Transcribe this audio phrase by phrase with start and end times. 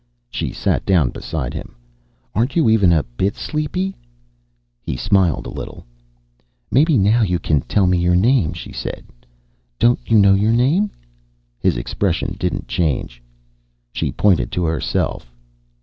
[0.31, 1.75] She sat down beside him.
[2.33, 3.95] "Aren't you even a bit sleepy?"
[4.81, 5.85] He smiled a little.
[6.71, 9.05] "Maybe now you can tell me your name," she said.
[9.77, 10.89] "Don't you know your name?"
[11.59, 13.21] His expression didn't change.
[13.93, 15.31] She pointed to herself.